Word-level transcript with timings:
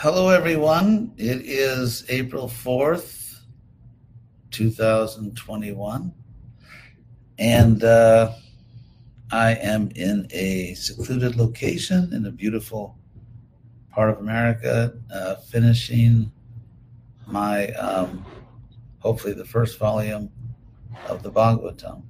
Hello, 0.00 0.28
everyone. 0.28 1.12
It 1.16 1.42
is 1.44 2.04
April 2.08 2.46
4th, 2.46 3.40
2021. 4.52 6.14
And 7.40 7.82
uh, 7.82 8.30
I 9.32 9.54
am 9.56 9.90
in 9.96 10.28
a 10.30 10.74
secluded 10.74 11.34
location 11.34 12.12
in 12.12 12.26
a 12.26 12.30
beautiful 12.30 12.96
part 13.90 14.10
of 14.10 14.18
America, 14.18 14.94
uh, 15.12 15.34
finishing 15.34 16.30
my, 17.26 17.66
um, 17.70 18.24
hopefully, 19.00 19.32
the 19.32 19.44
first 19.44 19.80
volume 19.80 20.30
of 21.08 21.24
the 21.24 21.32
Bhagavatam 21.32 22.04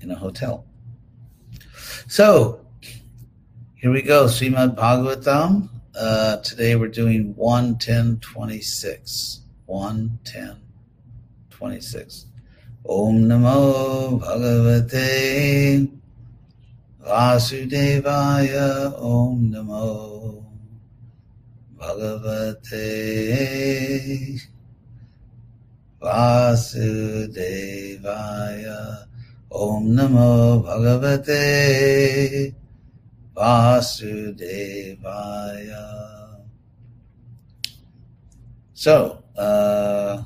in 0.00 0.10
a 0.12 0.16
hotel. 0.16 0.64
So, 2.06 2.64
here 3.74 3.90
we 3.90 4.00
go, 4.00 4.24
Srimad 4.24 4.76
Bhagavatam. 4.76 5.68
Uh, 5.98 6.36
today 6.42 6.76
we're 6.76 6.86
doing 6.86 7.34
110.26. 7.34 9.40
110.26. 9.68 12.24
Om 12.84 13.24
Namo 13.24 14.20
Bhagavate 14.20 15.88
Vasudevaya 17.02 18.92
Om 18.96 19.50
Namo 19.50 20.44
Bhagavate 21.76 22.78
Vasudevaya 26.00 27.48
Om 29.50 29.96
Namo 29.96 30.62
Bhagavate 30.62 32.54
Vasudevaya. 33.38 34.58
So, 38.74 39.22
uh, 39.36 40.24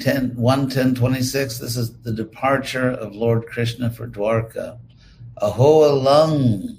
10, 0.00 0.36
1, 0.36 0.70
10, 0.70 0.94
26, 0.94 1.58
this 1.58 1.76
is 1.76 1.98
the 2.02 2.12
departure 2.12 2.90
of 2.90 3.16
Lord 3.16 3.46
Krishna 3.46 3.90
for 3.90 4.06
Dwarka. 4.06 4.78
Aho 5.42 5.90
alang 5.90 6.78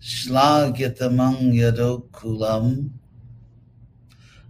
shlagyatamang 0.00 1.54
yadokulam. 1.54 2.90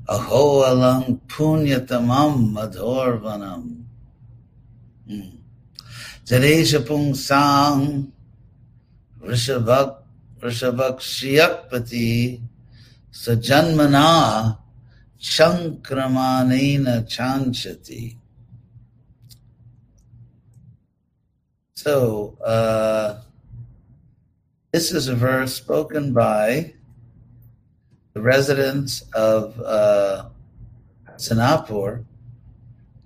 Aho 0.08 0.62
alang 0.62 1.20
punyatamam 1.28 2.52
madhorvanam. 2.54 3.84
Hmm. 5.06 5.38
Jadeshapung 6.24 7.14
sang 7.14 8.12
Rishabhak, 9.26 9.98
Rishabhak 10.40 11.00
Shriyakpati 11.00 12.40
Sajanmana 13.12 14.58
Chankramanena 15.20 17.04
Chanchati. 17.08 18.16
So, 21.74 22.38
uh, 22.44 23.20
this 24.72 24.92
is 24.92 25.08
a 25.08 25.14
verse 25.16 25.54
spoken 25.54 26.12
by 26.12 26.74
the 28.12 28.22
residents 28.22 29.02
of 29.12 29.60
uh, 29.60 30.26
Hastinapur 31.08 32.04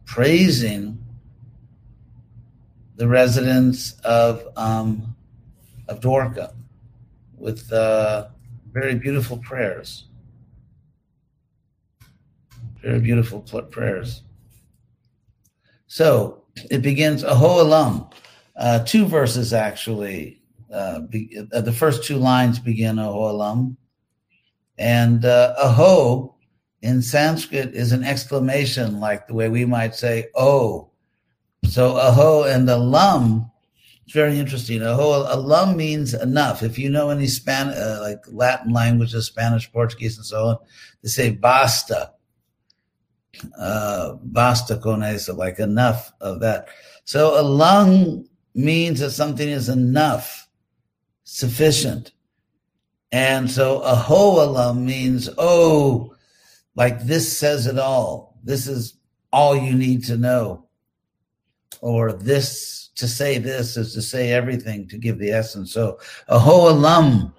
praising 0.05 0.99
the 2.97 3.09
residents 3.09 3.93
of 4.05 4.47
um, 4.57 5.10
of 5.91 6.01
Dwarka 6.01 6.55
with 7.37 7.71
uh, 7.73 8.29
very 8.73 8.95
beautiful 8.95 9.39
prayers. 9.39 10.07
Very 12.81 13.01
beautiful 13.01 13.41
prayers. 13.41 14.23
So 15.87 16.45
it 16.71 16.83
begins 16.83 17.25
Aho 17.25 17.63
Alam. 17.63 18.09
Uh, 18.57 18.79
two 18.85 19.05
verses 19.05 19.53
actually. 19.53 20.41
Uh, 20.73 21.01
be, 21.01 21.37
uh, 21.53 21.61
the 21.61 21.73
first 21.73 22.05
two 22.05 22.17
lines 22.17 22.59
begin 22.61 22.99
Aho 22.99 23.33
Alam. 23.33 23.77
And 24.79 25.25
uh, 25.25 25.55
Aho 25.59 26.37
in 26.83 27.03
Sanskrit 27.03 27.75
is 27.75 27.93
an 27.93 28.05
exclamation, 28.05 29.01
like 29.01 29.27
the 29.27 29.35
way 29.35 29.49
we 29.49 29.65
might 29.65 29.95
say, 29.95 30.29
Oh. 30.35 30.91
So 31.65 31.99
Aho 31.99 32.45
and 32.45 32.67
the 32.67 32.79
Lam 32.79 33.51
it's 34.11 34.17
very 34.17 34.41
interesting. 34.41 34.83
A 34.83 34.97
whole 34.97 35.25
alum 35.33 35.77
means 35.77 36.15
enough. 36.15 36.65
If 36.65 36.81
you 36.81 36.91
know 36.91 37.11
any 37.11 37.29
Spanish, 37.29 37.77
uh, 37.77 38.01
like 38.01 38.19
Latin 38.27 38.73
languages, 38.73 39.27
Spanish, 39.27 39.71
Portuguese, 39.71 40.17
and 40.17 40.27
so 40.27 40.47
on, 40.47 40.57
they 41.01 41.09
say 41.09 41.31
basta. 41.31 42.11
Uh, 43.57 44.15
basta 44.25 44.79
con 44.79 45.05
eso, 45.05 45.33
like 45.33 45.61
enough 45.61 46.13
of 46.21 46.41
that. 46.41 46.67
So 47.05 47.41
a 47.41 47.43
lung 47.43 48.27
means 48.53 48.99
that 48.99 49.13
something 49.13 49.49
is 49.49 49.69
enough, 49.69 50.49
sufficient. 51.23 52.11
And 53.13 53.49
so 53.49 53.81
a 53.83 53.95
ho 53.95 54.45
alum 54.45 54.87
means, 54.87 55.29
oh, 55.39 56.17
like 56.75 57.05
this 57.05 57.39
says 57.39 57.69
it 57.69 57.79
all. 57.79 58.37
This 58.43 58.67
is 58.67 58.95
all 59.33 59.55
you 59.55 59.75
need 59.77 60.03
to 60.07 60.17
know. 60.17 60.67
Or 61.81 62.13
this 62.13 62.81
to 62.97 63.09
say 63.09 63.39
this 63.39 63.77
is 63.77 63.95
to 63.95 64.03
say 64.03 64.33
everything, 64.33 64.87
to 64.89 64.99
give 64.99 65.19
the 65.19 65.31
essence. 65.31 65.73
So, 65.73 65.99
aho 66.29 66.71
alam, 66.71 67.33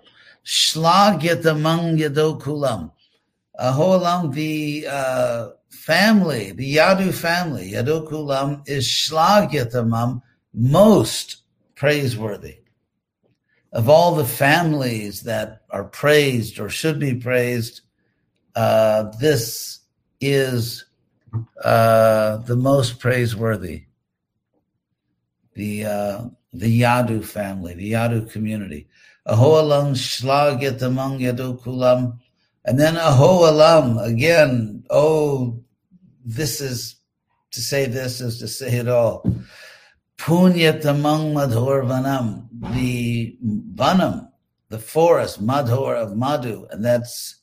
shlagyat 0.46 1.46
among 1.46 1.98
yadokulam. 1.98 2.92
Aho 3.60 3.98
alam, 3.98 4.32
the 4.32 4.88
uh, 4.90 5.50
family, 5.70 6.52
the 6.52 6.78
Yadu 6.78 7.14
family, 7.14 7.72
yadokulam 7.74 8.68
is 8.68 8.88
shlagyat 8.88 9.74
amam, 9.74 10.22
most 10.54 11.38
praiseworthy. 11.76 12.58
Of 13.74 13.88
all 13.88 14.16
the 14.16 14.26
families 14.26 15.22
that 15.22 15.62
are 15.70 15.86
praised 15.86 16.60
or 16.60 16.70
should 16.70 17.00
be 17.00 17.14
praised, 17.14 17.82
uh, 18.56 19.12
this 19.20 19.80
is 20.20 20.86
uh, 21.64 22.38
the 22.38 22.58
most 22.58 23.00
praiseworthy 23.00 23.86
the 25.54 25.86
uh, 25.86 26.22
the 26.54 26.82
Yadu 26.82 27.24
family, 27.24 27.74
the 27.74 27.94
Yadu 27.94 28.32
community. 28.32 28.88
Aho 29.26 29.62
alam 29.62 29.94
shlaget 29.94 30.82
among 30.82 31.20
Yadu 31.20 31.62
kulam. 31.62 32.18
And 32.66 32.80
then 32.80 32.98
aho 32.98 33.50
alam, 33.50 33.98
again, 33.98 34.84
oh, 34.90 35.64
this 36.24 36.62
is, 36.62 36.96
to 37.52 37.62
say 37.62 37.86
this 37.86 38.22
is 38.22 38.40
to 38.40 38.48
say 38.48 38.78
it 38.78 38.88
all. 38.88 39.26
Punyat 40.18 40.86
among 40.86 41.34
madhur 41.34 41.84
vanam, 41.84 42.48
the 42.76 43.36
vanam, 43.74 44.30
the 44.70 44.78
forest, 44.78 45.44
madhur 45.44 45.96
of 45.96 46.16
madhu. 46.16 46.68
And 46.70 46.86
that's, 46.86 47.38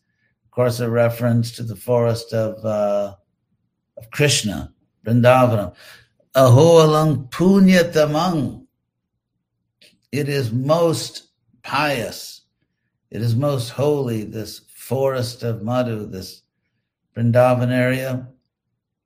of 0.45 0.51
course, 0.53 0.79
a 0.79 0.89
reference 0.89 1.51
to 1.53 1.65
the 1.65 1.77
forest 1.77 2.33
of, 2.33 2.65
uh, 2.65 3.17
of 3.97 4.11
Krishna, 4.11 4.73
Vrindavanam. 5.05 5.75
Aho 6.35 6.85
alang 6.85 7.29
punyatamang. 7.31 8.67
It 10.13 10.29
is 10.29 10.53
most 10.53 11.29
pious. 11.63 12.43
It 13.11 13.23
is 13.23 13.35
most 13.35 13.71
holy, 13.71 14.25
this 14.25 14.61
forest 14.75 15.43
of 15.43 15.63
Madhu, 15.63 16.07
this 16.07 16.43
Vrindavan 17.17 17.73
area, 17.73 18.29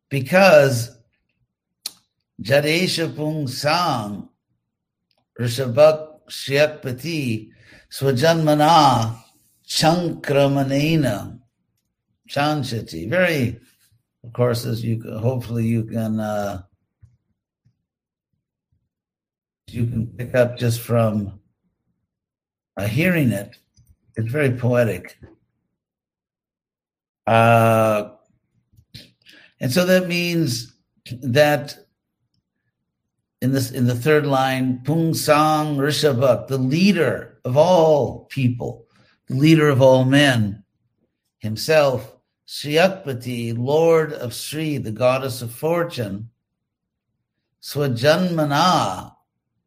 because 0.08 0.98
Jadesha 2.42 3.14
Pung 3.14 3.46
Sang, 3.46 4.28
Rishabhak 5.38 6.28
Shyakpati, 6.28 7.50
Swajanmana, 7.90 9.16
Chankramanena, 9.66 11.38
Chanchati. 12.28 13.08
Very, 13.08 13.60
of 14.24 14.32
course, 14.32 14.66
as 14.66 14.84
you 14.84 15.00
hopefully 15.18 15.66
you 15.66 15.84
can 15.84 16.20
uh, 16.20 16.62
you 19.68 19.86
can 19.86 20.06
pick 20.06 20.34
up 20.34 20.58
just 20.58 20.80
from 20.80 21.40
uh, 22.76 22.86
hearing 22.86 23.32
it. 23.32 23.56
It's 24.16 24.30
very 24.30 24.52
poetic. 24.52 25.18
Uh, 27.26 28.10
and 29.60 29.72
so 29.72 29.86
that 29.86 30.08
means 30.08 30.74
that 31.22 31.76
in 33.40 33.52
this 33.52 33.70
in 33.70 33.86
the 33.86 33.94
third 33.94 34.26
line, 34.26 34.82
Pung 34.84 35.14
Sang 35.14 35.76
Rishabhak, 35.76 36.48
the 36.48 36.58
leader 36.58 37.38
of 37.44 37.56
all 37.56 38.26
people, 38.26 38.86
the 39.26 39.34
leader 39.34 39.68
of 39.68 39.82
all 39.82 40.04
men, 40.04 40.62
himself, 41.38 42.16
Sriyakpati, 42.46 43.56
Lord 43.56 44.12
of 44.12 44.34
Sri, 44.34 44.78
the 44.78 44.92
goddess 44.92 45.42
of 45.42 45.52
fortune, 45.52 46.30
Swajanmana, 47.62 49.14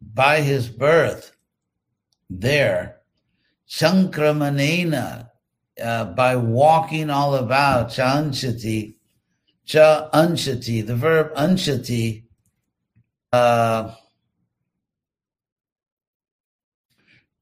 by 0.01 0.41
his 0.41 0.69
birth 0.69 1.35
there, 2.29 2.97
Shankramanena, 3.69 5.29
uh, 5.83 6.05
by 6.05 6.35
walking 6.35 7.09
all 7.09 7.35
about, 7.35 7.89
chanchati, 7.89 8.95
cha 9.65 10.09
anshati, 10.13 10.85
the 10.85 10.95
verb 10.95 11.33
anshati, 11.35 12.23
uh, 13.33 13.93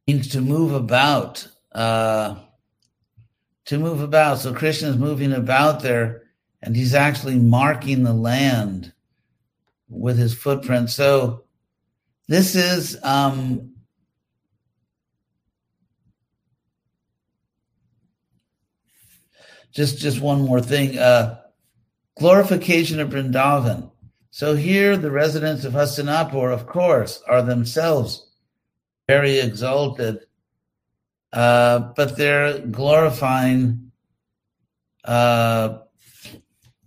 means 0.08 0.28
to 0.30 0.42
move 0.42 0.74
about, 0.74 1.48
uh, 1.74 2.36
to 3.66 3.78
move 3.78 4.02
about. 4.02 4.40
So 4.40 4.54
Krishna 4.54 4.90
is 4.90 4.98
moving 4.98 5.34
about 5.34 5.82
there, 5.82 6.24
and 6.62 6.76
he's 6.76 6.94
actually 6.94 7.38
marking 7.38 8.04
the 8.04 8.14
land 8.14 8.94
with 9.90 10.18
his 10.18 10.34
footprint. 10.34 10.90
So 10.90 11.43
this 12.28 12.56
is 12.56 12.98
um, 13.04 13.74
just 19.72 19.98
just 19.98 20.22
one 20.22 20.42
more 20.42 20.62
thing. 20.62 20.98
Uh, 20.98 21.40
glorification 22.18 23.00
of 23.00 23.10
Vrindavan. 23.10 23.92
So 24.32 24.56
here, 24.56 24.98
the 24.98 25.12
residents 25.12 25.66
of 25.66 25.74
Hastinapur, 25.74 26.52
of 26.52 26.66
course, 26.66 27.22
are 27.28 27.42
themselves 27.42 28.26
very 29.08 29.40
exalted, 29.40 30.20
uh, 31.32 31.92
but 31.96 32.18
they're 32.18 32.60
glorifying 32.60 33.92
uh, 35.04 35.80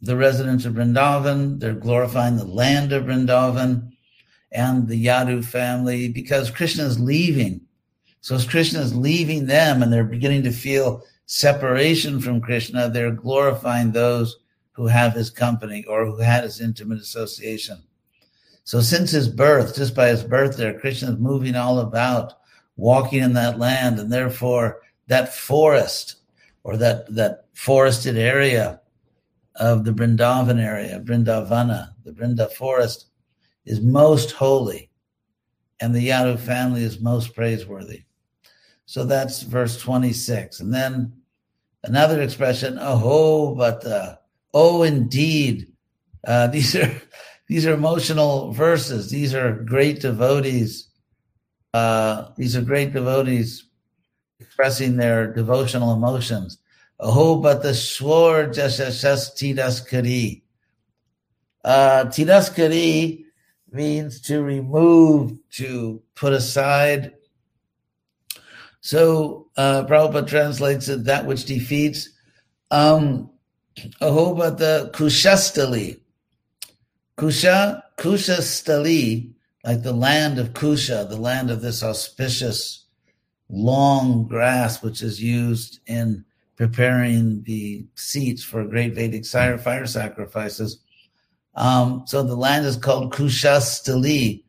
the 0.00 0.16
residents 0.16 0.64
of 0.64 0.74
Vrindavan. 0.74 1.60
They're 1.60 1.74
glorifying 1.74 2.36
the 2.36 2.46
land 2.46 2.92
of 2.92 3.04
Vrindavan 3.04 3.92
and 4.56 4.88
the 4.88 5.06
Yadu 5.06 5.44
family 5.44 6.08
because 6.08 6.50
Krishna 6.50 6.84
is 6.84 6.98
leaving. 6.98 7.60
So 8.22 8.34
as 8.34 8.48
Krishna 8.48 8.80
is 8.80 8.96
leaving 8.96 9.46
them 9.46 9.82
and 9.82 9.92
they're 9.92 10.02
beginning 10.02 10.42
to 10.44 10.50
feel 10.50 11.04
separation 11.26 12.20
from 12.20 12.40
Krishna, 12.40 12.88
they're 12.88 13.10
glorifying 13.10 13.92
those 13.92 14.38
who 14.72 14.86
have 14.86 15.12
his 15.12 15.30
company 15.30 15.84
or 15.84 16.06
who 16.06 16.16
had 16.16 16.42
his 16.42 16.60
intimate 16.60 16.98
association. 16.98 17.82
So 18.64 18.80
since 18.80 19.10
his 19.10 19.28
birth, 19.28 19.76
just 19.76 19.94
by 19.94 20.08
his 20.08 20.24
birth 20.24 20.56
there, 20.56 20.80
Krishna 20.80 21.12
is 21.12 21.18
moving 21.18 21.54
all 21.54 21.78
about, 21.78 22.32
walking 22.76 23.22
in 23.22 23.34
that 23.34 23.58
land, 23.58 24.00
and 24.00 24.12
therefore 24.12 24.80
that 25.06 25.34
forest 25.34 26.16
or 26.64 26.76
that, 26.78 27.14
that 27.14 27.44
forested 27.54 28.16
area 28.16 28.80
of 29.56 29.84
the 29.84 29.92
Vrindavan 29.92 30.60
area, 30.60 31.00
Vrindavana, 31.04 31.92
the 32.04 32.12
Brinda 32.12 32.50
forest, 32.52 33.06
is 33.66 33.80
most 33.80 34.30
holy, 34.30 34.90
and 35.80 35.94
the 35.94 36.08
Yadu 36.08 36.38
family 36.38 36.82
is 36.82 37.00
most 37.00 37.34
praiseworthy. 37.34 38.04
So 38.86 39.04
that's 39.04 39.42
verse 39.42 39.80
26. 39.80 40.60
And 40.60 40.72
then 40.72 41.12
another 41.82 42.22
expression, 42.22 42.78
oh, 42.80 43.54
but 43.54 43.84
uh, 43.84 44.16
oh, 44.54 44.84
indeed. 44.84 45.72
Uh, 46.26 46.46
these 46.56 46.74
are 46.76 46.90
these 47.48 47.66
are 47.66 47.74
emotional 47.74 48.52
verses. 48.52 49.10
These 49.10 49.34
are 49.34 49.52
great 49.52 50.00
devotees. 50.00 50.88
Uh, 51.74 52.28
these 52.36 52.56
are 52.56 52.62
great 52.62 52.92
devotees 52.92 53.66
expressing 54.40 54.96
their 54.96 55.32
devotional 55.32 55.92
emotions. 55.92 56.58
Oh, 56.98 57.36
but 57.36 57.62
the 57.62 57.74
sword 57.74 58.54
jasashas 58.54 59.34
tidaskari. 59.36 60.42
Uh, 61.64 62.04
means 63.76 64.20
to 64.22 64.42
remove, 64.42 65.36
to 65.52 66.02
put 66.14 66.32
aside. 66.32 67.12
So 68.80 69.48
uh, 69.56 69.84
Prabhupada 69.84 70.26
translates 70.26 70.88
it 70.88 71.04
that 71.04 71.26
which 71.26 71.44
defeats. 71.44 72.08
Um, 72.70 73.30
the 73.76 74.90
kushastali. 74.94 76.00
Kusha, 77.18 77.82
Kushastali, 77.98 79.32
like 79.64 79.82
the 79.82 79.92
land 79.92 80.38
of 80.38 80.52
Kusha, 80.52 81.08
the 81.08 81.16
land 81.16 81.50
of 81.50 81.62
this 81.62 81.82
auspicious 81.82 82.84
long 83.48 84.26
grass, 84.26 84.82
which 84.82 85.02
is 85.02 85.22
used 85.22 85.80
in 85.86 86.24
preparing 86.56 87.42
the 87.44 87.86
seats 87.94 88.42
for 88.42 88.64
great 88.64 88.94
Vedic 88.94 89.24
fire 89.24 89.86
sacrifices. 89.86 90.78
Um, 91.56 92.02
so 92.06 92.22
the 92.22 92.36
land 92.36 92.66
is 92.66 92.76
called 92.76 93.12
Kushastali, 93.12 94.44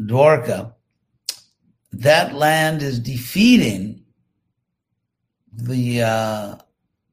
Dwarka. 0.00 0.72
That 1.92 2.34
land 2.34 2.80
is 2.80 3.00
defeating 3.00 4.04
the 5.52 6.02
uh, 6.02 6.56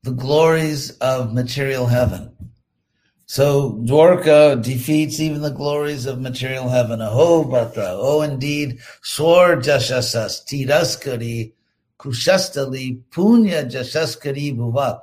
the 0.04 0.12
glories 0.12 0.92
of 1.00 1.34
material 1.34 1.88
heaven. 1.88 2.32
So 3.26 3.74
Dwarka 3.84 4.62
defeats 4.64 5.20
even 5.20 5.42
the 5.42 5.52
glories 5.52 6.06
of 6.06 6.22
material 6.22 6.70
heaven. 6.70 7.02
Aho 7.02 7.44
Batra. 7.44 7.96
Oh, 7.98 8.22
indeed, 8.22 8.80
Swar 9.02 9.58
Jashasas, 9.58 10.46
Tiraskari, 10.46 11.54
Kushastali, 12.00 13.02
Punya 13.12 13.70
Jashaskari 13.70 14.56
Bhuva. 14.56 15.02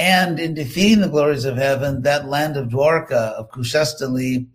And 0.00 0.40
in 0.40 0.54
defeating 0.54 1.02
the 1.02 1.10
glories 1.10 1.44
of 1.44 1.58
heaven, 1.58 2.00
that 2.02 2.26
land 2.26 2.56
of 2.56 2.68
Dwarka, 2.68 3.34
of 3.34 3.50
Kushastali, 3.50 4.46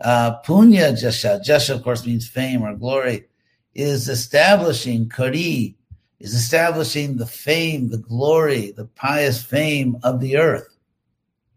uh, 0.00 0.40
Punya 0.42 0.92
Jasha, 0.92 1.44
Jasha 1.44 1.74
of 1.74 1.82
course 1.82 2.06
means 2.06 2.28
fame 2.28 2.62
or 2.62 2.72
glory, 2.76 3.26
is 3.74 4.08
establishing 4.08 5.08
Kari, 5.08 5.76
is 6.20 6.34
establishing 6.34 7.16
the 7.16 7.26
fame, 7.26 7.88
the 7.88 7.98
glory, 7.98 8.70
the 8.70 8.84
pious 8.84 9.42
fame 9.42 9.96
of 10.04 10.20
the 10.20 10.36
earth. 10.36 10.68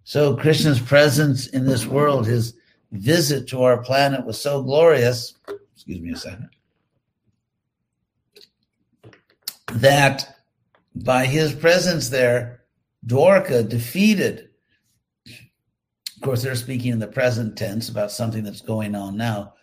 So 0.06 0.36
Krishna's 0.36 0.82
presence 0.82 1.46
in 1.46 1.68
this 1.68 1.86
world, 1.86 2.26
his 2.26 2.56
visit 2.92 3.48
to 3.50 3.62
our 3.62 3.78
planet 3.78 4.26
was 4.26 4.42
so 4.42 4.64
glorious. 4.64 5.36
Excuse 5.76 6.02
me 6.02 6.14
a 6.14 6.18
second. 6.18 6.50
That 9.72 10.36
by 10.96 11.28
his 11.28 11.54
presence 11.54 12.10
there, 12.10 12.59
Dwarka 13.06 13.68
defeated, 13.68 14.50
of 15.28 16.22
course, 16.22 16.42
they're 16.44 16.56
speaking 16.56 16.92
in 16.92 17.00
the 17.00 17.08
present 17.08 17.58
tense 17.58 17.90
about 17.90 18.12
something 18.12 18.44
that's 18.44 18.62
going 18.62 18.96
on 18.96 19.18
now, 19.18 19.54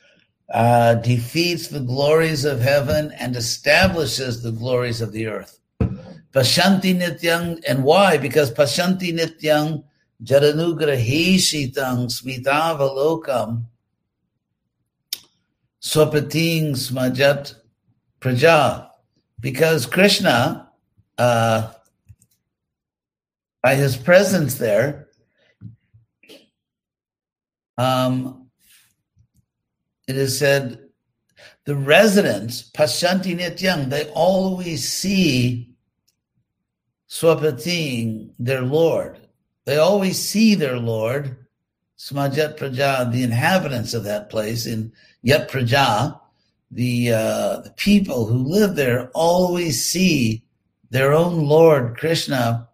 uh, 0.53 0.95
defeats 0.95 1.69
the 1.69 1.81
glories 1.81 2.45
of 2.45 2.61
heaven 2.61 3.13
and 3.19 3.37
establishes 3.37 4.43
the 4.43 4.53
glories 4.53 5.01
of 5.01 5.13
the 5.13 5.27
earth. 5.27 5.59
Pashanti 6.33 6.95
Nityang, 6.95 7.63
and 7.67 7.83
why? 7.83 8.19
Because 8.19 8.53
Pashanti 8.53 9.13
Nityang 9.13 9.85
Jadanugraheshitang 10.23 12.11
Smitavalokam 12.11 13.65
Swapating 15.81 16.73
Smajat 16.73 17.55
Praja. 18.21 18.91
Because 19.41 19.87
Krishna, 19.87 20.71
uh, 21.19 21.73
by 23.67 23.75
his 23.75 23.97
presence 23.97 24.55
there, 24.59 25.09
um, 27.77 28.47
it 30.07 30.17
is 30.17 30.39
said 30.39 30.79
the 31.65 31.75
residents, 31.75 32.71
Pashanti 32.71 33.37
Nityang, 33.37 33.91
they 33.91 34.09
always 34.11 34.89
see 34.89 35.75
Swapating, 37.11 38.31
their 38.39 38.63
Lord. 38.63 39.19
They 39.65 39.79
always 39.79 40.17
see 40.17 40.55
their 40.55 40.79
Lord, 40.79 41.37
Smajat 41.99 42.59
Praja, 42.59 43.11
the 43.11 43.25
inhabitants 43.25 43.95
of 43.95 44.05
that 44.05 44.31
place, 44.31 44.67
in 44.67 44.93
Yat 45.23 45.51
Praja, 45.51 46.21
the, 46.71 47.13
uh, 47.13 47.61
the 47.63 47.75
people 47.77 48.27
who 48.27 48.45
live 48.45 48.77
there 48.77 49.11
always 49.13 49.85
see 49.85 50.45
their 50.91 51.13
own 51.13 51.47
Lord, 51.47 51.97
Krishna, 51.97 52.69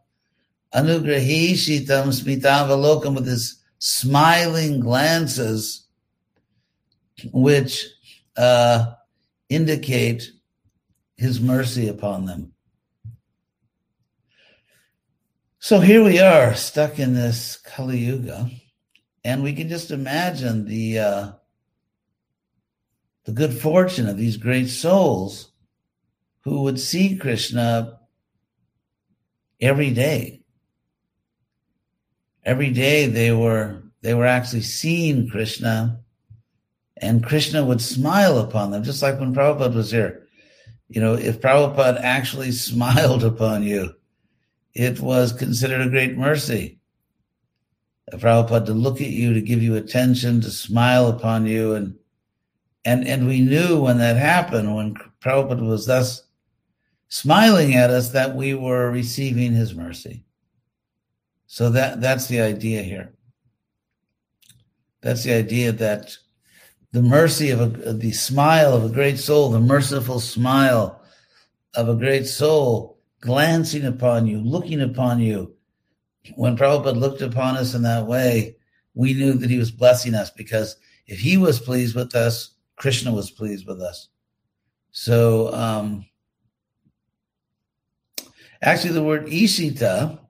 Anugrahi 0.74 1.52
Shitam 1.52 2.08
Smitavalokam 2.08 3.14
with 3.14 3.26
his 3.26 3.62
smiling 3.78 4.80
glances, 4.80 5.86
which 7.32 7.86
uh, 8.36 8.92
indicate 9.48 10.30
his 11.16 11.40
mercy 11.40 11.88
upon 11.88 12.24
them. 12.24 12.52
So 15.58 15.78
here 15.78 16.02
we 16.02 16.18
are, 16.18 16.54
stuck 16.54 16.98
in 16.98 17.14
this 17.14 17.56
Kali 17.58 17.98
Yuga, 17.98 18.50
and 19.22 19.42
we 19.42 19.52
can 19.52 19.68
just 19.68 19.90
imagine 19.90 20.64
the 20.64 20.98
uh, 20.98 21.32
the 23.24 23.32
good 23.32 23.54
fortune 23.54 24.08
of 24.08 24.16
these 24.16 24.36
great 24.36 24.68
souls 24.68 25.52
who 26.40 26.62
would 26.62 26.80
see 26.80 27.16
Krishna 27.16 28.00
every 29.60 29.90
day 29.92 30.41
every 32.44 32.70
day 32.70 33.06
they 33.06 33.32
were 33.32 33.82
they 34.02 34.14
were 34.14 34.26
actually 34.26 34.62
seeing 34.62 35.28
Krishna, 35.28 36.00
and 36.96 37.24
Krishna 37.24 37.64
would 37.64 37.80
smile 37.80 38.38
upon 38.38 38.70
them, 38.70 38.82
just 38.82 39.02
like 39.02 39.18
when 39.20 39.34
Prabhupada 39.34 39.74
was 39.74 39.92
here. 39.92 40.26
You 40.88 41.00
know, 41.00 41.14
if 41.14 41.40
Prabhupada 41.40 42.00
actually 42.02 42.52
smiled 42.68 43.24
upon 43.24 43.62
you, 43.62 43.94
it 44.74 45.00
was 45.00 45.32
considered 45.32 45.86
a 45.86 45.90
great 45.90 46.16
mercy. 46.16 46.78
Prabhupada 48.10 48.66
to 48.66 48.74
look 48.74 49.00
at 49.00 49.08
you, 49.08 49.32
to 49.32 49.40
give 49.40 49.62
you 49.62 49.76
attention, 49.76 50.40
to 50.40 50.50
smile 50.50 51.08
upon 51.08 51.46
you, 51.46 51.74
and 51.74 51.94
and 52.84 53.06
and 53.06 53.26
we 53.28 53.40
knew 53.40 53.82
when 53.82 53.98
that 53.98 54.16
happened, 54.16 54.74
when 54.74 54.96
Prabhupada 55.20 55.66
was 55.66 55.86
thus 55.86 56.24
smiling 57.08 57.74
at 57.74 57.90
us, 57.90 58.10
that 58.10 58.34
we 58.34 58.54
were 58.54 58.90
receiving 58.90 59.52
his 59.52 59.74
mercy. 59.74 60.24
So 61.52 61.68
that 61.68 62.00
that's 62.00 62.28
the 62.28 62.40
idea 62.40 62.82
here. 62.82 63.12
That's 65.02 65.22
the 65.22 65.34
idea 65.34 65.70
that 65.72 66.16
the 66.92 67.02
mercy 67.02 67.50
of, 67.50 67.60
a, 67.60 67.92
the 67.92 68.12
smile 68.12 68.74
of 68.74 68.84
a 68.84 68.88
great 68.88 69.18
soul, 69.18 69.50
the 69.50 69.60
merciful 69.60 70.18
smile 70.18 71.02
of 71.74 71.90
a 71.90 71.94
great 71.94 72.26
soul, 72.26 72.98
glancing 73.20 73.84
upon 73.84 74.26
you, 74.26 74.38
looking 74.38 74.80
upon 74.80 75.20
you. 75.20 75.54
When 76.36 76.56
Prabhupada 76.56 76.98
looked 76.98 77.20
upon 77.20 77.58
us 77.58 77.74
in 77.74 77.82
that 77.82 78.06
way, 78.06 78.56
we 78.94 79.12
knew 79.12 79.34
that 79.34 79.50
he 79.50 79.58
was 79.58 79.70
blessing 79.70 80.14
us 80.14 80.30
because 80.30 80.76
if 81.06 81.18
he 81.18 81.36
was 81.36 81.60
pleased 81.60 81.94
with 81.94 82.14
us, 82.14 82.54
Krishna 82.76 83.12
was 83.12 83.30
pleased 83.30 83.66
with 83.66 83.82
us. 83.82 84.08
So, 84.92 85.52
um, 85.52 86.06
actually, 88.62 88.94
the 88.94 89.04
word 89.04 89.26
Ishita 89.26 90.21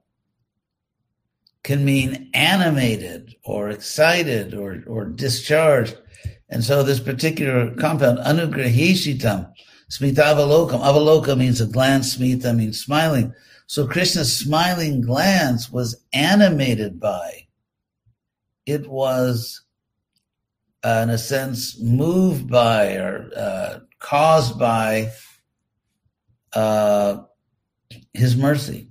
can 1.63 1.85
mean 1.85 2.31
animated 2.35 3.35
or 3.45 3.71
excited 3.71 4.55
or, 4.55 4.83
or 4.87 5.05
discharged. 5.07 5.97
And 6.49 6.65
so 6.65 6.83
this 6.83 7.01
particular 7.01 7.75
compound, 7.77 8.19
anugrahishitam, 8.19 9.51
smita 9.91 10.35
avaloka 10.35 11.39
means 11.39 11.61
a 11.61 11.67
glance, 11.67 12.17
smita 12.17 12.55
means 12.55 12.81
smiling. 12.81 13.33
So 13.67 13.87
Krishna's 13.87 14.37
smiling 14.37 15.01
glance 15.01 15.71
was 15.71 16.03
animated 16.13 17.01
by, 17.01 17.47
it 18.67 18.89
was, 18.89 19.63
uh, 20.85 21.01
in 21.05 21.11
a 21.11 21.19
sense, 21.19 21.81
moved 21.81 22.51
by 22.51 22.97
or 22.97 23.31
uh, 23.37 23.79
caused 23.99 24.59
by 24.59 25.13
uh, 26.53 27.23
his 28.13 28.37
mercy. 28.37 28.89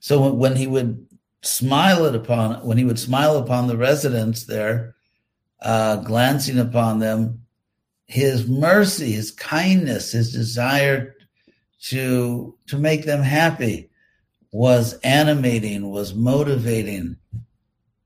So 0.00 0.32
when 0.32 0.56
he 0.56 0.66
would 0.66 1.05
smile 1.46 2.04
it 2.04 2.14
upon 2.14 2.66
when 2.66 2.78
he 2.78 2.84
would 2.84 2.98
smile 2.98 3.36
upon 3.36 3.66
the 3.66 3.76
residents 3.76 4.44
there, 4.44 4.94
uh, 5.62 5.96
glancing 5.96 6.58
upon 6.58 6.98
them, 6.98 7.42
his 8.06 8.46
mercy, 8.46 9.12
his 9.12 9.30
kindness, 9.30 10.12
his 10.12 10.32
desire 10.32 11.14
to 11.82 12.56
to 12.66 12.78
make 12.78 13.04
them 13.04 13.22
happy 13.22 13.90
was 14.52 14.94
animating, 15.00 15.90
was 15.90 16.14
motivating 16.14 17.16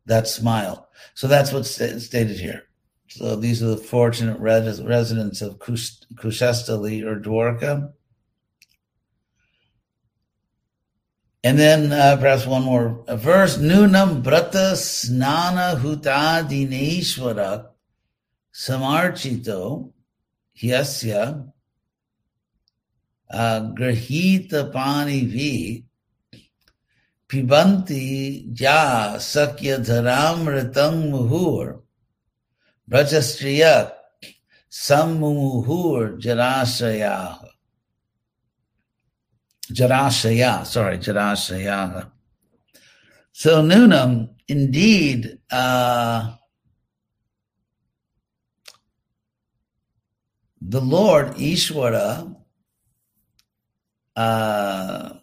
that 0.06 0.26
smile. 0.26 0.88
So 1.14 1.28
that's 1.28 1.52
what's 1.52 1.70
stated 1.70 2.38
here. 2.40 2.64
So 3.08 3.36
these 3.36 3.62
are 3.62 3.68
the 3.68 3.76
fortunate 3.76 4.38
res- 4.40 4.82
residents 4.82 5.42
of 5.42 5.58
Kush- 5.58 6.00
Kushastali 6.14 7.04
or 7.04 7.20
Dwarka. 7.20 7.92
And 11.42 11.58
then 11.58 11.92
uh, 11.92 12.16
perhaps 12.20 12.46
one 12.46 12.64
more 12.64 13.02
verse. 13.08 13.56
Nunam 13.56 14.22
brata 14.22 14.76
snana 14.76 15.80
huta 15.80 16.46
dineshwara 16.46 17.68
samarchito 18.52 19.92
hyasya 20.60 21.50
uh, 23.30 23.60
grahita 23.72 24.70
pani 24.70 25.24
vi 25.24 25.84
pibanti 27.26 28.52
ja 28.52 29.16
sakya 29.16 29.78
dharamritam 29.78 31.10
muhur 31.10 31.80
brajastriya 32.90 33.92
sammumuhur 34.68 36.20
jarasayah 36.20 37.49
Jarashaya, 39.70 40.66
sorry, 40.66 40.98
Jarashaya. 40.98 42.10
So 43.32 43.62
Nunam, 43.62 44.30
indeed, 44.48 45.38
uh, 45.50 46.34
the 50.60 50.80
Lord 50.80 51.28
Ishwara 51.34 52.36
uh, 54.16 55.14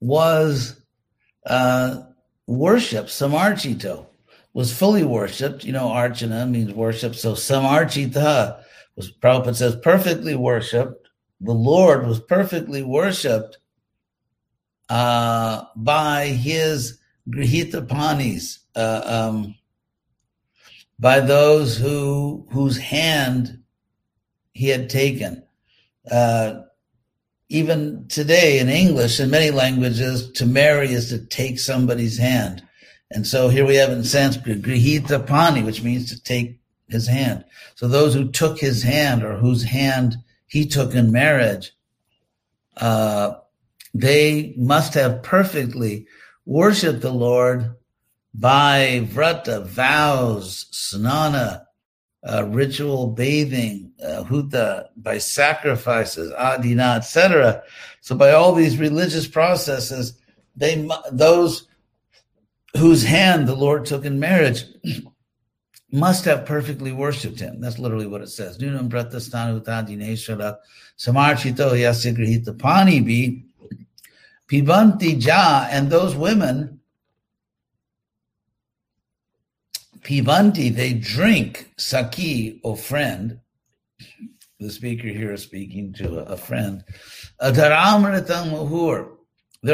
was 0.00 0.80
uh, 1.46 2.02
worshipped, 2.46 3.08
Samarchito, 3.08 4.06
was 4.54 4.76
fully 4.76 5.04
worshipped. 5.04 5.64
You 5.64 5.72
know, 5.72 5.88
Archana 5.88 6.48
means 6.48 6.72
worship. 6.72 7.14
So 7.14 7.32
Samarchita 7.32 8.62
was, 8.96 9.12
Prabhupada 9.12 9.54
says, 9.54 9.76
perfectly 9.76 10.34
worshipped 10.34 11.01
the 11.42 11.52
Lord 11.52 12.06
was 12.06 12.20
perfectly 12.20 12.82
worshipped 12.82 13.58
uh, 14.88 15.64
by 15.74 16.26
his 16.26 16.98
grihitapanis, 17.28 18.58
uh, 18.76 19.02
um, 19.04 19.54
by 20.98 21.20
those 21.20 21.76
who 21.76 22.46
whose 22.50 22.78
hand 22.78 23.62
he 24.52 24.68
had 24.68 24.88
taken. 24.88 25.42
Uh, 26.10 26.62
even 27.48 28.06
today 28.08 28.60
in 28.60 28.68
English, 28.68 29.20
in 29.20 29.30
many 29.30 29.50
languages, 29.50 30.30
to 30.32 30.46
marry 30.46 30.92
is 30.92 31.08
to 31.10 31.18
take 31.18 31.58
somebody's 31.58 32.18
hand. 32.18 32.62
And 33.10 33.26
so 33.26 33.48
here 33.48 33.66
we 33.66 33.74
have 33.76 33.90
in 33.90 34.04
Sanskrit, 34.04 34.62
grihita 34.62 35.26
pani, 35.26 35.62
which 35.62 35.82
means 35.82 36.08
to 36.10 36.22
take 36.22 36.60
his 36.88 37.06
hand. 37.06 37.44
So 37.74 37.88
those 37.88 38.14
who 38.14 38.30
took 38.30 38.58
his 38.58 38.82
hand 38.82 39.22
or 39.22 39.36
whose 39.36 39.64
hand 39.64 40.16
he 40.52 40.66
took 40.66 40.94
in 40.94 41.10
marriage, 41.10 41.72
uh, 42.76 43.36
they 43.94 44.52
must 44.58 44.92
have 44.92 45.22
perfectly 45.22 46.06
worshiped 46.44 47.00
the 47.00 47.10
Lord 47.10 47.74
by 48.34 49.08
vrata, 49.10 49.64
vows, 49.64 50.66
snana, 50.70 51.64
uh, 52.22 52.44
ritual 52.44 53.06
bathing, 53.06 53.92
uh, 54.04 54.24
huta, 54.24 54.90
by 54.94 55.16
sacrifices, 55.16 56.30
adina, 56.36 56.96
etc. 56.98 57.62
So 58.02 58.14
by 58.14 58.32
all 58.32 58.54
these 58.54 58.76
religious 58.76 59.26
processes, 59.26 60.18
they 60.54 60.86
those 61.10 61.66
whose 62.76 63.04
hand 63.04 63.48
the 63.48 63.56
Lord 63.56 63.86
took 63.86 64.04
in 64.04 64.20
marriage 64.20 64.64
must 65.92 66.24
have 66.24 66.46
perfectly 66.46 66.90
worshipped 66.90 67.38
him. 67.38 67.60
That's 67.60 67.78
literally 67.78 68.06
what 68.06 68.22
it 68.22 68.30
says. 68.30 68.58
Nunam 68.58 68.88
samarchito 70.98 71.72
yasya 71.72 72.58
pani 72.58 73.00
bi 73.00 73.42
pibanti 74.48 75.22
ja, 75.22 75.68
and 75.70 75.90
those 75.90 76.16
women, 76.16 76.80
pibanti, 80.00 80.74
they 80.74 80.94
drink 80.94 81.70
saki, 81.76 82.58
O 82.64 82.74
friend. 82.74 83.38
The 84.58 84.70
speaker 84.70 85.08
here 85.08 85.32
is 85.32 85.42
speaking 85.42 85.92
to 85.94 86.20
a, 86.20 86.36
friend. 86.36 86.84
They're 87.40 87.74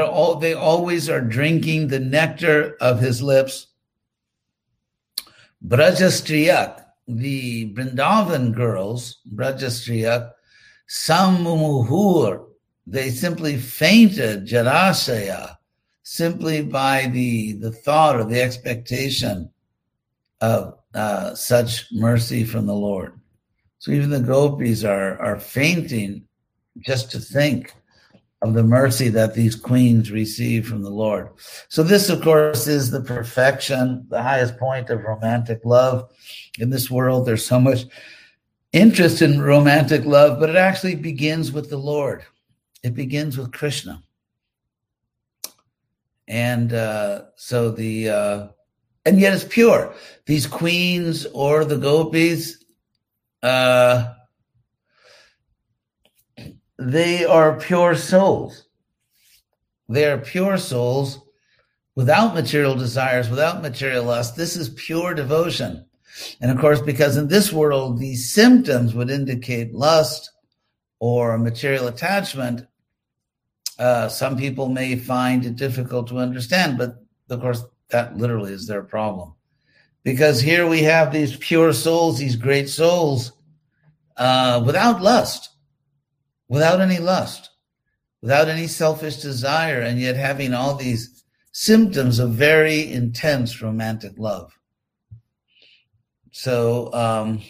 all, 0.05 0.37
they 0.37 0.55
always 0.55 1.11
are 1.11 1.21
drinking 1.21 1.89
the 1.89 2.01
nectar 2.01 2.77
of 2.81 2.99
his 2.99 3.23
lips 3.23 3.68
Brajastriyak, 5.67 6.85
the 7.07 7.73
Vrindavan 7.75 8.55
girls, 8.55 9.19
Brajastriyak, 9.35 10.33
Samumuhur, 10.89 12.47
they 12.87 13.11
simply 13.11 13.57
fainted 13.57 14.47
Jarasaya 14.47 15.57
simply 16.03 16.63
by 16.63 17.07
the, 17.07 17.53
the 17.55 17.71
thought 17.71 18.17
or 18.17 18.25
the 18.25 18.41
expectation 18.41 19.51
of 20.41 20.79
uh, 20.95 21.35
such 21.35 21.87
mercy 21.93 22.45
from 22.45 22.67
the 22.67 22.75
Lord. 22.75 23.21
So 23.79 23.91
even 23.93 24.11
the 24.11 24.21
gopis 24.21 24.85
are, 24.85 25.21
are 25.21 25.39
fainting 25.39 26.27
just 26.81 27.11
to 27.11 27.21
think 27.21 27.75
of 28.41 28.55
the 28.55 28.63
mercy 28.63 29.09
that 29.09 29.35
these 29.35 29.57
queens 29.57 30.13
receive 30.13 30.69
from 30.69 30.83
the 30.83 30.91
Lord. 30.91 31.31
So 31.69 31.83
this, 31.83 32.09
of 32.09 32.23
course, 32.23 32.67
is 32.69 32.91
the 32.91 33.01
perfection, 33.01 34.07
the 34.09 34.23
highest 34.23 34.59
point 34.59 34.91
of 34.91 35.03
romantic 35.03 35.61
love. 35.65 36.11
In 36.59 36.71
this 36.71 36.91
world, 36.91 37.27
there's 37.27 37.45
so 37.45 37.59
much 37.59 37.85
interest 38.73 39.23
in 39.23 39.43
romantic 39.43 40.05
love, 40.05 40.39
but 40.39 40.51
it 40.51 40.57
actually 40.57 40.95
begins 40.95 41.51
with 41.51 41.69
the 41.69 41.79
Lord. 41.79 42.25
It 42.85 42.95
begins 42.95 43.37
with 43.37 43.53
Krishna. 43.53 44.03
And 46.29 46.73
uh, 46.73 47.23
so 47.37 47.71
the, 47.71 48.11
uh, 48.11 48.49
and 49.05 49.19
yet 49.19 49.33
it's 49.33 49.45
pure. 49.45 49.95
These 50.27 50.47
queens 50.47 51.27
or 51.33 51.65
the 51.65 51.79
gopis, 51.79 52.63
uh, 53.43 54.15
they 56.79 57.25
are 57.25 57.59
pure 57.59 57.95
souls. 57.95 58.65
They 59.89 60.05
are 60.05 60.19
pure 60.19 60.59
souls 60.59 61.21
without 61.97 62.35
material 62.35 62.77
desires, 62.77 63.29
without 63.29 63.63
material 63.63 64.05
lust. 64.05 64.37
This 64.37 64.57
is 64.57 64.69
pure 64.71 65.15
devotion. 65.15 65.85
And 66.41 66.51
of 66.51 66.59
course, 66.59 66.81
because 66.81 67.17
in 67.17 67.29
this 67.29 67.53
world, 67.53 67.99
these 67.99 68.33
symptoms 68.33 68.95
would 68.95 69.11
indicate 69.11 69.75
lust 69.75 70.31
or 71.01 71.39
material 71.39 71.89
attachment, 71.89 72.67
uh, 73.79 74.09
some 74.09 74.37
people 74.37 74.69
may 74.69 74.97
find 74.97 75.45
it 75.45 75.57
difficult 75.57 76.09
to 76.09 76.19
understand, 76.19 76.79
but 76.79 76.97
of 77.31 77.41
course, 77.41 77.65
that 77.91 78.17
literally 78.17 78.53
is 78.53 78.67
their 78.67 78.83
problem. 78.83 79.35
Because 80.03 80.41
here 80.41 80.67
we 80.67 80.83
have 80.83 81.13
these 81.13 81.37
pure 81.37 81.73
souls, 81.73 82.19
these 82.19 82.37
great 82.37 82.69
souls, 82.69 83.33
uh, 84.17 84.63
without 84.65 85.03
lust, 85.03 85.51
without 86.49 86.81
any 86.81 86.99
lust, 86.99 87.51
without 88.23 88.49
any 88.49 88.67
selfish 88.67 89.17
desire, 89.17 89.81
and 89.81 90.01
yet 90.01 90.17
having 90.17 90.55
all 90.55 90.75
these 90.75 91.25
symptoms 91.53 92.19
of 92.19 92.33
very 92.33 92.91
intense 92.91 93.63
romantic 93.63 94.13
love. 94.17 94.53
So, 96.31 96.93
um, 96.95 97.41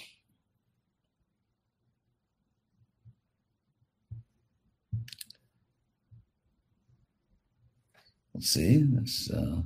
let's 8.34 8.50
see, 8.50 8.82
that's. 8.82 9.30
Uh, 9.30 9.62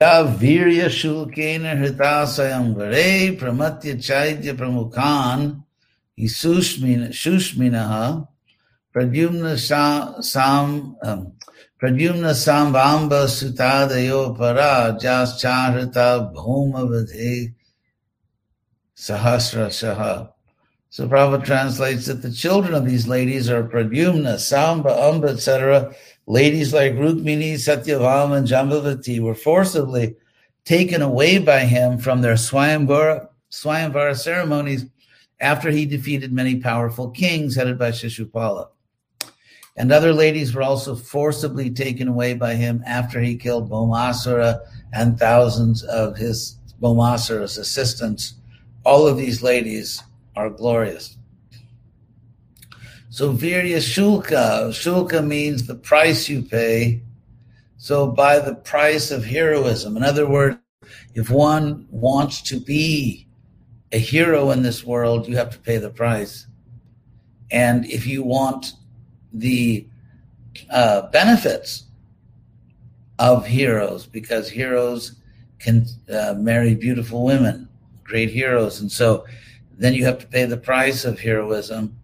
Virya 0.00 0.86
Shulkena 0.86 1.76
Hritasayam 1.76 2.76
Vare 2.76 3.36
Pramatya 3.36 4.00
Chaitya 4.00 4.54
Pramukhan 4.54 5.64
Sushminaha, 6.26 8.28
Pradyumna 8.94 10.22
Sam 10.22 10.96
um, 11.02 11.32
Pradyumna 11.80 12.34
Sambamba 12.34 13.28
Sutadayo 13.28 14.36
Para 14.36 14.98
Jas 15.00 15.42
Charita 15.42 16.34
Bhoma 16.34 16.88
Vidhi 16.88 17.54
Sahasra 18.96 19.68
Saha. 19.68 20.32
So 20.90 21.06
Prabhupada 21.06 21.44
translates 21.44 22.06
that 22.06 22.22
the 22.22 22.32
children 22.32 22.74
of 22.74 22.86
these 22.86 23.06
ladies 23.06 23.50
are 23.50 23.62
Pradyumna, 23.62 24.38
Samba, 24.38 24.90
Amba, 24.90 25.28
etc. 25.28 25.94
Ladies 26.26 26.72
like 26.72 26.94
Rukmini, 26.94 27.54
Satyabhama, 27.54 28.38
and 28.38 28.48
Jambavati 28.48 29.20
were 29.20 29.34
forcibly 29.34 30.16
taken 30.64 31.02
away 31.02 31.38
by 31.38 31.60
him 31.60 31.98
from 31.98 32.22
their 32.22 32.34
Swayamvara, 32.34 33.28
Swayamvara 33.52 34.16
ceremonies 34.16 34.86
after 35.40 35.70
he 35.70 35.86
defeated 35.86 36.32
many 36.32 36.56
powerful 36.56 37.10
kings 37.10 37.54
headed 37.54 37.78
by 37.78 37.90
Shishupala. 37.90 38.68
And 39.76 39.92
other 39.92 40.12
ladies 40.12 40.54
were 40.54 40.62
also 40.62 40.96
forcibly 40.96 41.70
taken 41.70 42.08
away 42.08 42.34
by 42.34 42.56
him 42.56 42.82
after 42.84 43.20
he 43.20 43.36
killed 43.36 43.70
Bhaumasura 43.70 44.60
and 44.92 45.16
thousands 45.16 45.84
of 45.84 46.16
his 46.16 46.58
Bhaumasura's 46.82 47.58
assistants. 47.58 48.34
All 48.84 49.06
of 49.06 49.16
these 49.16 49.40
ladies 49.40 50.02
are 50.34 50.50
glorious. 50.50 51.16
So 53.10 53.32
virya 53.32 53.78
shulka, 53.78 54.68
shulka 54.70 55.24
means 55.24 55.66
the 55.66 55.76
price 55.76 56.28
you 56.28 56.42
pay. 56.42 57.02
So 57.76 58.08
by 58.08 58.40
the 58.40 58.56
price 58.56 59.12
of 59.12 59.24
heroism. 59.24 59.96
In 59.96 60.02
other 60.02 60.28
words, 60.28 60.58
if 61.14 61.30
one 61.30 61.86
wants 61.90 62.42
to 62.42 62.58
be 62.58 63.27
a 63.92 63.98
hero 63.98 64.50
in 64.50 64.62
this 64.62 64.84
world, 64.84 65.28
you 65.28 65.36
have 65.36 65.50
to 65.50 65.58
pay 65.58 65.78
the 65.78 65.90
price. 65.90 66.46
And 67.50 67.86
if 67.86 68.06
you 68.06 68.22
want 68.22 68.72
the 69.32 69.86
uh, 70.70 71.02
benefits 71.10 71.84
of 73.18 73.46
heroes, 73.46 74.06
because 74.06 74.48
heroes 74.48 75.16
can 75.58 75.86
uh, 76.12 76.34
marry 76.36 76.74
beautiful 76.74 77.24
women, 77.24 77.68
great 78.04 78.30
heroes. 78.30 78.80
And 78.80 78.90
so 78.90 79.24
then 79.76 79.94
you 79.94 80.04
have 80.04 80.18
to 80.18 80.26
pay 80.26 80.44
the 80.44 80.56
price 80.56 81.04
of 81.04 81.18
heroism 81.18 81.98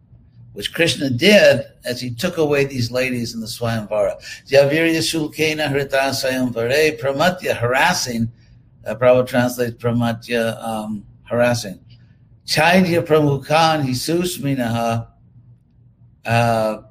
which 0.54 0.72
Krishna 0.72 1.10
did 1.10 1.66
as 1.84 2.00
he 2.00 2.14
took 2.14 2.38
away 2.38 2.64
these 2.64 2.90
ladies 2.90 3.34
in 3.34 3.40
the 3.40 3.46
Swayamvara. 3.46 4.16
Javirya 4.48 5.00
Shulkena 5.00 5.68
Hrita 5.68 6.10
Swayamvare 6.10 6.98
Pramatya, 6.98 7.56
harassing. 7.56 8.30
Uh, 8.86 8.94
Prabhupada 8.94 9.26
translates 9.26 9.82
Pramatya, 9.82 10.62
um, 10.62 11.04
harassing. 11.34 11.80
Chaitya 12.46 13.02
Pramukhan 13.02 13.84
Hisusminaha. 13.84 15.08
Uh, 16.24 16.82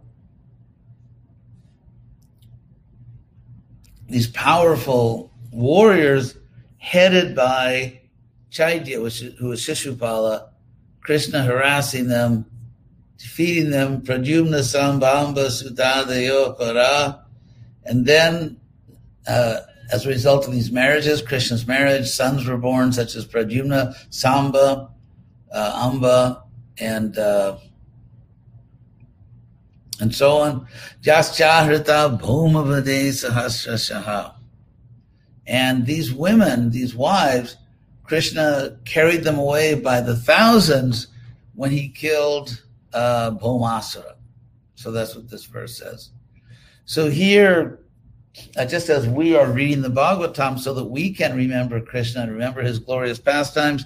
these 4.07 4.27
powerful 4.27 5.31
warriors 5.51 6.37
headed 6.77 7.35
by 7.35 8.01
Chaitya, 8.51 8.97
who 8.97 9.47
was 9.47 9.61
Shishupala, 9.61 10.49
Krishna 11.01 11.43
harassing 11.43 12.07
them 12.07 12.45
defeating 13.23 13.69
them, 13.69 14.01
Pradyumna 14.01 14.59
Sambamba 14.59 15.47
Sudadayo 15.47 16.57
Para. 16.57 17.25
And 17.85 18.05
then, 18.05 18.59
uh, 19.25 19.59
as 19.93 20.07
a 20.07 20.09
result 20.09 20.47
of 20.47 20.51
these 20.51 20.71
marriages, 20.71 21.21
Krishna's 21.21 21.67
marriage, 21.67 22.09
sons 22.09 22.47
were 22.47 22.57
born, 22.57 22.91
such 22.91 23.15
as 23.15 23.27
Pradyumna, 23.27 23.95
Samba, 24.09 24.89
uh, 25.51 25.81
Amba, 25.85 26.43
and 26.79 27.15
uh, 27.15 27.57
and 29.99 30.13
so 30.13 30.37
on. 30.37 30.67
Jaschahrita 31.03 32.19
Bhumavade 32.19 33.09
Sahasrashaha. 33.09 34.33
And 35.45 35.85
these 35.85 36.11
women, 36.11 36.71
these 36.71 36.95
wives, 36.95 37.55
Krishna 38.03 38.79
carried 38.85 39.23
them 39.23 39.37
away 39.37 39.75
by 39.75 40.01
the 40.01 40.15
thousands 40.15 41.07
when 41.53 41.69
he 41.69 41.89
killed 41.89 42.63
uh. 42.93 43.29
So 44.75 44.91
that's 44.91 45.15
what 45.15 45.29
this 45.29 45.45
verse 45.45 45.77
says. 45.77 46.09
So 46.85 47.11
here, 47.11 47.82
uh, 48.57 48.65
just 48.65 48.89
as 48.89 49.07
we 49.07 49.35
are 49.35 49.51
reading 49.51 49.81
the 49.81 49.89
Bhagavatam 49.89 50.59
so 50.59 50.73
that 50.73 50.85
we 50.85 51.13
can 51.13 51.35
remember 51.35 51.79
Krishna 51.79 52.21
and 52.21 52.31
remember 52.31 52.61
his 52.61 52.79
glorious 52.79 53.19
pastimes, 53.19 53.85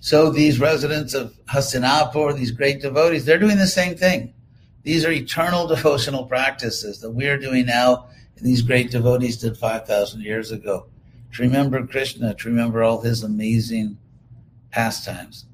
so 0.00 0.30
these 0.30 0.60
residents 0.60 1.14
of 1.14 1.34
Hastinapur, 1.46 2.36
these 2.36 2.52
great 2.52 2.80
devotees, 2.80 3.24
they're 3.24 3.38
doing 3.38 3.58
the 3.58 3.66
same 3.66 3.96
thing. 3.96 4.32
These 4.82 5.04
are 5.04 5.10
eternal 5.10 5.66
devotional 5.66 6.26
practices 6.26 7.00
that 7.00 7.10
we 7.10 7.26
are 7.26 7.36
doing 7.36 7.66
now, 7.66 8.08
and 8.36 8.46
these 8.46 8.62
great 8.62 8.90
devotees 8.90 9.38
did 9.38 9.56
5,000 9.56 10.22
years 10.22 10.52
ago. 10.52 10.86
To 11.34 11.42
remember 11.42 11.86
Krishna, 11.86 12.34
to 12.34 12.48
remember 12.48 12.82
all 12.82 13.00
his 13.00 13.22
amazing 13.22 13.98
pastimes. 14.70 15.44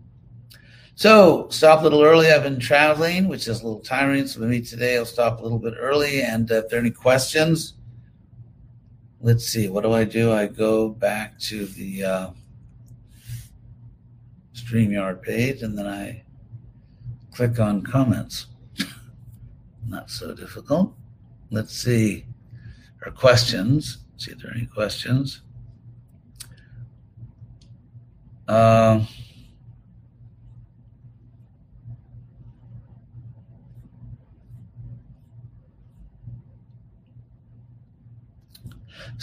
So 0.96 1.48
stop 1.50 1.80
a 1.80 1.82
little 1.82 2.04
early. 2.04 2.30
I've 2.30 2.44
been 2.44 2.60
traveling, 2.60 3.26
which 3.26 3.48
is 3.48 3.60
a 3.60 3.66
little 3.66 3.80
tiring. 3.80 4.28
So 4.28 4.40
maybe 4.40 4.64
today 4.64 4.96
I'll 4.96 5.04
stop 5.04 5.40
a 5.40 5.42
little 5.42 5.58
bit 5.58 5.74
early. 5.76 6.22
And 6.22 6.48
if 6.48 6.68
there 6.68 6.78
are 6.78 6.80
any 6.80 6.92
questions, 6.92 7.73
let's 9.24 9.46
see. 9.46 9.70
What 9.70 9.84
do 9.84 9.92
I 9.92 10.04
do? 10.04 10.32
I 10.32 10.46
go 10.46 10.90
back 10.90 11.38
to 11.40 11.64
the 11.64 12.04
uh, 12.04 12.30
StreamYard 14.54 15.22
page 15.22 15.62
and 15.62 15.76
then 15.78 15.86
I 15.86 16.22
click 17.32 17.58
on 17.58 17.82
comments. 17.82 18.46
Not 19.88 20.10
so 20.10 20.34
difficult. 20.34 20.94
Let's 21.50 21.74
see. 21.74 22.26
Or 23.04 23.12
questions. 23.12 23.98
See 24.18 24.32
if 24.32 24.38
there 24.38 24.50
are 24.50 24.54
any 24.54 24.66
questions. 24.66 25.40
Uh, 28.46 29.06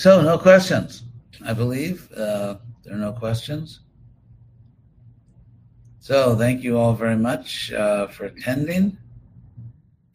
So, 0.02 0.20
no 0.20 0.36
questions. 0.36 1.04
I 1.46 1.54
believe 1.54 2.12
uh, 2.14 2.56
there 2.84 2.96
are 2.96 2.98
no 2.98 3.12
questions. 3.14 3.82
So, 6.00 6.36
thank 6.36 6.64
you 6.64 6.76
all 6.76 6.94
very 6.96 7.16
much 7.16 7.72
uh, 7.72 8.08
for 8.08 8.26
attending, 8.26 8.98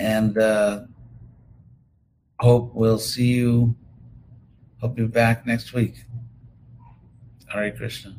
and 0.00 0.38
uh, 0.38 0.86
hope 2.40 2.74
we'll 2.74 2.98
see 2.98 3.28
you. 3.28 3.76
Hope 4.80 4.98
you're 4.98 5.06
back 5.06 5.46
next 5.46 5.72
week. 5.72 6.04
Hare 7.46 7.70
Krishna. 7.70 8.16